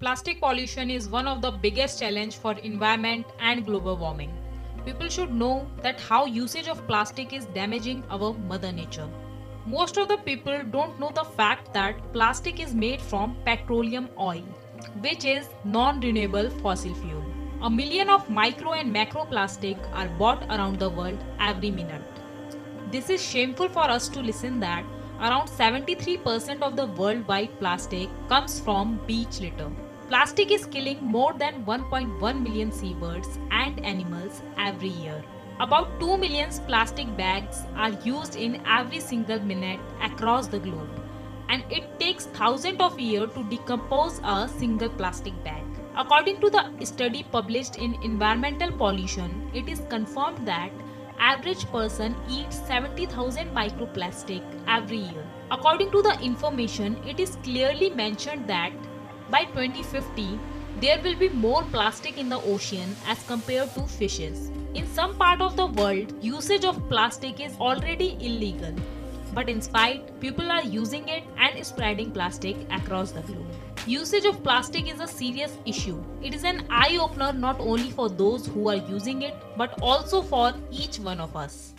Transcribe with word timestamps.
Plastic 0.00 0.40
pollution 0.40 0.88
is 0.88 1.10
one 1.10 1.26
of 1.28 1.42
the 1.42 1.50
biggest 1.50 1.98
challenge 2.00 2.36
for 2.38 2.54
environment 2.60 3.26
and 3.38 3.66
global 3.66 3.98
warming. 3.98 4.32
People 4.86 5.10
should 5.10 5.30
know 5.30 5.66
that 5.82 6.00
how 6.00 6.24
usage 6.24 6.68
of 6.68 6.86
plastic 6.86 7.34
is 7.34 7.44
damaging 7.56 8.02
our 8.08 8.32
mother 8.32 8.72
nature. 8.72 9.10
Most 9.66 9.98
of 9.98 10.08
the 10.08 10.16
people 10.16 10.62
don't 10.70 10.98
know 10.98 11.10
the 11.14 11.24
fact 11.24 11.74
that 11.74 12.14
plastic 12.14 12.60
is 12.60 12.74
made 12.74 13.02
from 13.02 13.36
petroleum 13.44 14.08
oil, 14.18 14.42
which 15.02 15.26
is 15.26 15.50
non-renewable 15.64 16.48
fossil 16.62 16.94
fuel. 16.94 17.22
A 17.60 17.68
million 17.68 18.08
of 18.08 18.30
micro 18.30 18.72
and 18.72 18.90
macro 18.90 19.26
plastic 19.26 19.76
are 19.92 20.08
bought 20.08 20.42
around 20.44 20.78
the 20.78 20.88
world 20.88 21.22
every 21.38 21.70
minute. 21.70 22.00
This 22.90 23.10
is 23.10 23.22
shameful 23.22 23.68
for 23.68 23.84
us 23.90 24.08
to 24.08 24.22
listen 24.22 24.60
that 24.60 24.82
around 25.20 25.48
73% 25.48 26.62
of 26.62 26.74
the 26.74 26.86
worldwide 26.86 27.58
plastic 27.58 28.08
comes 28.30 28.58
from 28.60 28.98
beach 29.06 29.40
litter. 29.40 29.70
Plastic 30.10 30.50
is 30.50 30.66
killing 30.66 30.98
more 31.00 31.32
than 31.34 31.64
1.1 31.64 32.42
million 32.42 32.72
seabirds 32.72 33.38
and 33.52 33.78
animals 33.86 34.42
every 34.58 34.88
year. 34.88 35.22
About 35.60 36.00
2 36.00 36.16
million 36.18 36.50
plastic 36.66 37.16
bags 37.16 37.62
are 37.76 37.92
used 38.04 38.34
in 38.34 38.60
every 38.66 38.98
single 38.98 39.38
minute 39.38 39.78
across 40.02 40.48
the 40.48 40.58
globe 40.58 40.90
and 41.48 41.62
it 41.70 42.00
takes 42.00 42.26
thousands 42.40 42.80
of 42.80 42.98
years 42.98 43.32
to 43.34 43.44
decompose 43.44 44.20
a 44.24 44.48
single 44.48 44.88
plastic 44.88 45.44
bag. 45.44 45.62
According 45.96 46.40
to 46.40 46.50
the 46.50 46.84
study 46.84 47.24
published 47.30 47.76
in 47.76 47.94
Environmental 48.02 48.72
Pollution, 48.72 49.48
it 49.54 49.68
is 49.68 49.82
confirmed 49.88 50.44
that 50.44 50.72
average 51.20 51.66
person 51.66 52.16
eats 52.28 52.58
70,000 52.66 53.54
microplastic 53.54 54.42
every 54.66 54.96
year. 54.96 55.24
According 55.52 55.92
to 55.92 56.02
the 56.02 56.18
information, 56.20 56.96
it 57.06 57.20
is 57.20 57.36
clearly 57.44 57.90
mentioned 57.90 58.48
that 58.48 58.72
by 59.30 59.44
2050, 59.44 60.38
there 60.80 61.00
will 61.02 61.16
be 61.16 61.28
more 61.28 61.62
plastic 61.64 62.18
in 62.18 62.28
the 62.28 62.40
ocean 62.42 62.96
as 63.06 63.22
compared 63.26 63.72
to 63.74 63.82
fishes. 63.86 64.50
In 64.74 64.86
some 64.86 65.16
part 65.16 65.40
of 65.40 65.56
the 65.56 65.66
world, 65.66 66.12
usage 66.22 66.64
of 66.64 66.88
plastic 66.88 67.40
is 67.40 67.56
already 67.58 68.16
illegal. 68.20 68.74
But 69.32 69.48
in 69.48 69.60
spite, 69.60 70.20
people 70.20 70.50
are 70.50 70.64
using 70.64 71.08
it 71.08 71.24
and 71.38 71.64
spreading 71.64 72.10
plastic 72.10 72.56
across 72.70 73.12
the 73.12 73.20
globe. 73.20 73.46
Usage 73.86 74.24
of 74.24 74.42
plastic 74.42 74.92
is 74.92 75.00
a 75.00 75.06
serious 75.06 75.56
issue. 75.64 76.02
It 76.22 76.34
is 76.34 76.44
an 76.44 76.66
eye 76.68 76.98
opener 77.00 77.32
not 77.32 77.60
only 77.60 77.90
for 77.90 78.08
those 78.08 78.46
who 78.46 78.68
are 78.68 78.76
using 78.76 79.22
it, 79.22 79.34
but 79.56 79.78
also 79.80 80.22
for 80.22 80.52
each 80.70 80.98
one 80.98 81.20
of 81.20 81.36
us. 81.36 81.74